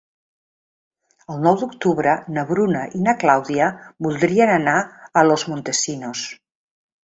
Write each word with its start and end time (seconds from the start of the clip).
El 1.33 1.43
nou 1.47 1.57
d'octubre 1.63 2.15
na 2.39 2.47
Bruna 2.53 2.81
i 3.01 3.03
na 3.09 3.15
Clàudia 3.25 3.69
voldrien 4.09 4.55
anar 4.57 4.77
a 5.23 5.27
Los 5.31 5.49
Montesinos. 5.55 6.29